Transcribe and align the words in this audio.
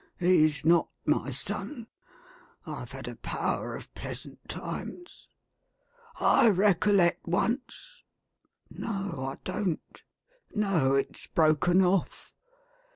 He's 0.17 0.65
not 0.65 0.89
my 1.05 1.29
son. 1.29 1.85
I've 2.65 2.91
had 2.91 3.07
a 3.07 3.17
power 3.17 3.75
of 3.75 3.93
pleasant 3.93 4.49
times. 4.49 5.27
I 6.19 6.49
recollect 6.49 7.27
once— 7.27 8.01
no 8.71 9.23
I 9.23 9.37
don't— 9.43 10.01
no, 10.65 10.95
it's 10.95 11.27
broken 11.27 11.83
off. 11.83 12.33